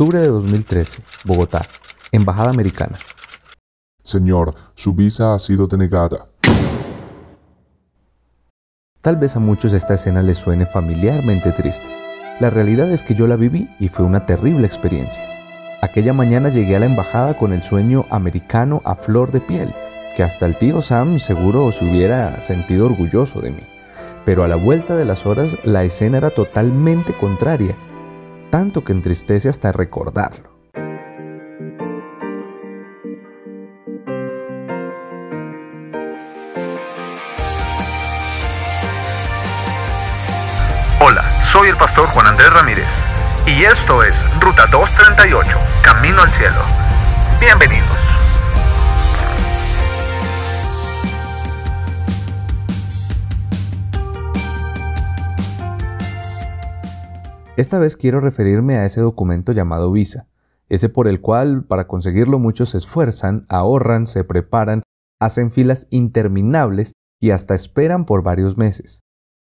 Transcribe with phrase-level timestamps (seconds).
[0.00, 1.60] Octubre de 2013, Bogotá,
[2.10, 2.98] Embajada Americana.
[4.02, 6.26] Señor, su visa ha sido denegada.
[9.02, 11.86] Tal vez a muchos esta escena les suene familiarmente triste.
[12.40, 15.22] La realidad es que yo la viví y fue una terrible experiencia.
[15.82, 19.74] Aquella mañana llegué a la embajada con el sueño americano a flor de piel,
[20.16, 23.64] que hasta el tío Sam seguro se hubiera sentido orgulloso de mí.
[24.24, 27.76] Pero a la vuelta de las horas la escena era totalmente contraria,
[28.50, 30.50] tanto que entristece hasta recordarlo.
[41.02, 42.88] Hola, soy el pastor Juan Andrés Ramírez
[43.46, 46.62] y esto es Ruta 238, Camino al Cielo.
[47.40, 47.99] Bienvenidos.
[57.60, 60.30] Esta vez quiero referirme a ese documento llamado visa,
[60.70, 64.82] ese por el cual para conseguirlo muchos se esfuerzan, ahorran, se preparan,
[65.20, 69.02] hacen filas interminables y hasta esperan por varios meses.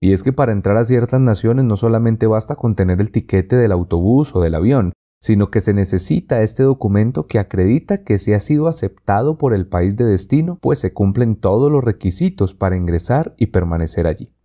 [0.00, 3.56] Y es que para entrar a ciertas naciones no solamente basta con tener el tiquete
[3.56, 8.36] del autobús o del avión, sino que se necesita este documento que acredita que se
[8.36, 12.76] ha sido aceptado por el país de destino, pues se cumplen todos los requisitos para
[12.76, 14.35] ingresar y permanecer allí.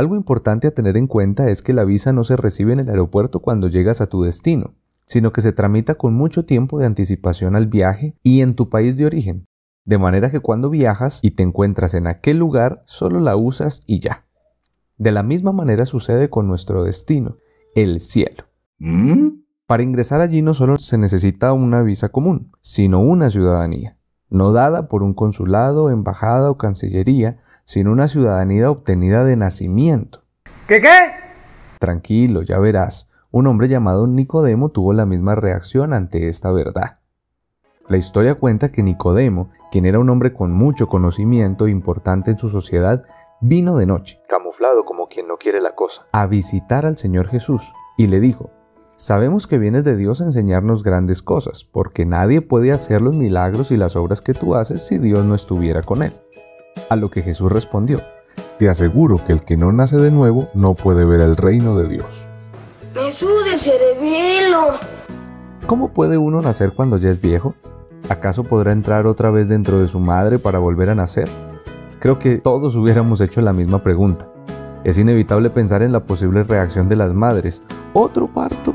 [0.00, 2.88] Algo importante a tener en cuenta es que la visa no se recibe en el
[2.88, 4.72] aeropuerto cuando llegas a tu destino,
[5.04, 8.96] sino que se tramita con mucho tiempo de anticipación al viaje y en tu país
[8.96, 9.44] de origen,
[9.84, 14.00] de manera que cuando viajas y te encuentras en aquel lugar solo la usas y
[14.00, 14.26] ya.
[14.96, 17.36] De la misma manera sucede con nuestro destino,
[17.74, 18.44] el cielo.
[18.78, 19.42] ¿Mm?
[19.66, 23.98] Para ingresar allí no solo se necesita una visa común, sino una ciudadanía,
[24.30, 30.22] no dada por un consulado, embajada o cancillería, sino una ciudadanía obtenida de nacimiento.
[30.66, 31.12] ¿Qué qué?
[31.78, 36.98] Tranquilo, ya verás, un hombre llamado Nicodemo tuvo la misma reacción ante esta verdad.
[37.88, 42.38] La historia cuenta que Nicodemo, quien era un hombre con mucho conocimiento e importante en
[42.38, 43.04] su sociedad,
[43.40, 47.72] vino de noche, camuflado como quien no quiere la cosa, a visitar al Señor Jesús
[47.96, 48.50] y le dijo,
[49.00, 53.70] Sabemos que vienes de Dios a enseñarnos grandes cosas, porque nadie puede hacer los milagros
[53.70, 56.12] y las obras que tú haces si Dios no estuviera con él.
[56.90, 58.02] A lo que Jesús respondió,
[58.58, 61.88] Te aseguro que el que no nace de nuevo no puede ver el reino de
[61.88, 62.26] Dios.
[62.94, 64.74] Me sude el cerebelo.
[65.66, 67.54] ¿Cómo puede uno nacer cuando ya es viejo?
[68.10, 71.30] ¿Acaso podrá entrar otra vez dentro de su madre para volver a nacer?
[72.00, 74.30] Creo que todos hubiéramos hecho la misma pregunta.
[74.84, 77.62] Es inevitable pensar en la posible reacción de las madres.
[77.94, 78.74] ¿Otro parto?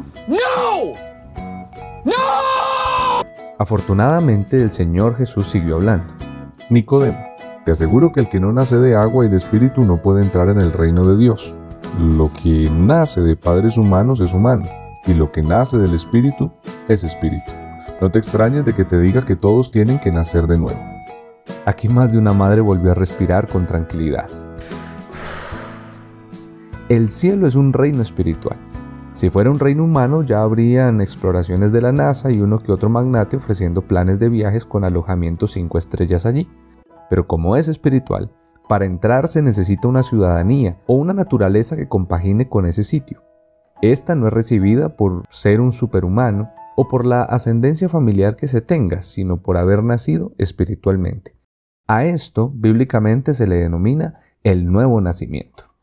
[3.58, 6.14] Afortunadamente el Señor Jesús siguió hablando.
[6.70, 7.18] Nicodemo,
[7.64, 10.50] te aseguro que el que no nace de agua y de espíritu no puede entrar
[10.50, 11.56] en el reino de Dios.
[12.00, 14.66] Lo que nace de padres humanos es humano,
[15.06, 16.52] y lo que nace del espíritu
[16.90, 17.52] es espíritu.
[18.02, 20.80] No te extrañes de que te diga que todos tienen que nacer de nuevo.
[21.66, 24.30] Aquí más de una madre volvió a respirar con tranquilidad.
[26.90, 28.58] El cielo es un reino espiritual.
[29.16, 32.90] Si fuera un reino humano ya habrían exploraciones de la NASA y uno que otro
[32.90, 36.50] magnate ofreciendo planes de viajes con alojamiento 5 estrellas allí.
[37.10, 38.30] Pero como es espiritual,
[38.68, 43.24] para entrar se necesita una ciudadanía o una naturaleza que compagine con ese sitio.
[43.82, 48.60] Esta no es recibida por ser un superhumano o por la ascendencia familiar que se
[48.60, 51.38] tenga, sino por haber nacido espiritualmente.
[51.88, 55.75] A esto bíblicamente se le denomina el nuevo nacimiento.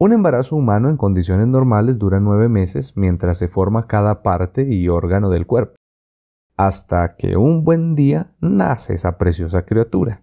[0.00, 4.88] Un embarazo humano en condiciones normales dura nueve meses mientras se forma cada parte y
[4.88, 5.74] órgano del cuerpo,
[6.56, 10.22] hasta que un buen día nace esa preciosa criatura.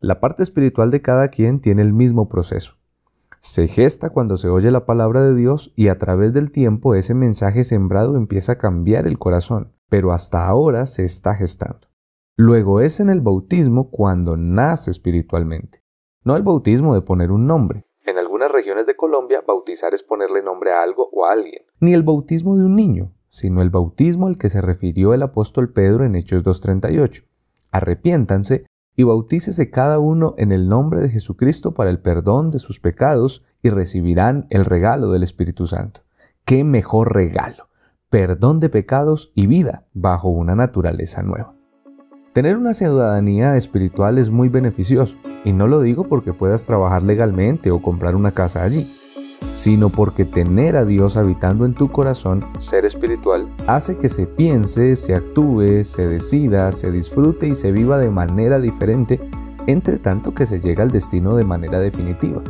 [0.00, 2.76] La parte espiritual de cada quien tiene el mismo proceso.
[3.40, 7.12] Se gesta cuando se oye la palabra de Dios y a través del tiempo ese
[7.12, 11.88] mensaje sembrado empieza a cambiar el corazón, pero hasta ahora se está gestando.
[12.34, 15.81] Luego es en el bautismo cuando nace espiritualmente.
[16.24, 17.84] No el bautismo de poner un nombre.
[18.04, 21.62] En algunas regiones de Colombia, bautizar es ponerle nombre a algo o a alguien.
[21.80, 25.72] Ni el bautismo de un niño, sino el bautismo al que se refirió el apóstol
[25.72, 27.26] Pedro en Hechos 2.38.
[27.72, 32.78] Arrepiéntanse y bautícese cada uno en el nombre de Jesucristo para el perdón de sus
[32.78, 36.02] pecados y recibirán el regalo del Espíritu Santo.
[36.44, 37.68] ¡Qué mejor regalo!
[38.10, 41.56] Perdón de pecados y vida bajo una naturaleza nueva.
[42.32, 47.70] Tener una ciudadanía espiritual es muy beneficioso, y no lo digo porque puedas trabajar legalmente
[47.70, 48.94] o comprar una casa allí,
[49.54, 54.96] sino porque tener a Dios habitando en tu corazón, ser espiritual, hace que se piense,
[54.96, 59.20] se actúe, se decida, se disfrute y se viva de manera diferente,
[59.66, 62.42] entre tanto que se llega al destino de manera definitiva.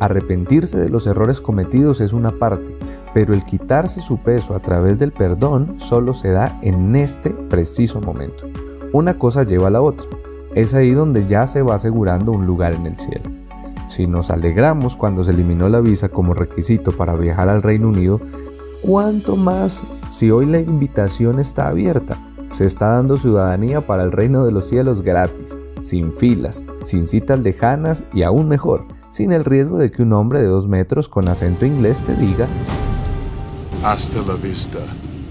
[0.00, 2.76] Arrepentirse de los errores cometidos es una parte,
[3.14, 8.00] pero el quitarse su peso a través del perdón solo se da en este preciso
[8.00, 8.46] momento.
[8.92, 10.08] Una cosa lleva a la otra.
[10.54, 13.30] Es ahí donde ya se va asegurando un lugar en el cielo.
[13.88, 18.20] Si nos alegramos cuando se eliminó la visa como requisito para viajar al Reino Unido,
[18.82, 22.18] ¿cuánto más si hoy la invitación está abierta?
[22.50, 27.40] Se está dando ciudadanía para el reino de los cielos gratis, sin filas, sin citas
[27.40, 31.28] lejanas y aún mejor, sin el riesgo de que un hombre de dos metros con
[31.28, 32.46] acento inglés te diga
[33.82, 34.80] Hasta la vista,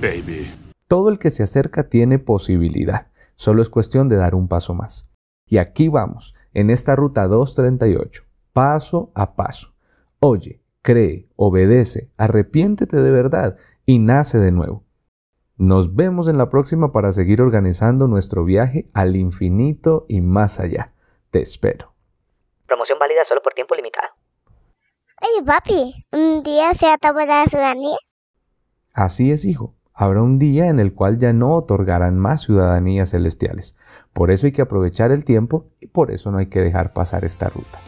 [0.01, 0.49] baby.
[0.87, 5.10] Todo el que se acerca tiene posibilidad, solo es cuestión de dar un paso más.
[5.51, 9.75] Y aquí vamos, en esta ruta 238, paso a paso.
[10.21, 14.85] Oye, cree, obedece, arrepiéntete de verdad y nace de nuevo.
[15.57, 20.93] Nos vemos en la próxima para seguir organizando nuestro viaje al infinito y más allá.
[21.31, 21.93] Te espero.
[22.65, 24.07] Promoción válida solo por tiempo limitado.
[25.21, 27.97] Oye, papi, ¿un día se acabó la ciudadanía?
[28.93, 29.75] Así es, hijo.
[29.93, 33.75] Habrá un día en el cual ya no otorgarán más ciudadanías celestiales.
[34.13, 37.25] Por eso hay que aprovechar el tiempo y por eso no hay que dejar pasar
[37.25, 37.79] esta ruta.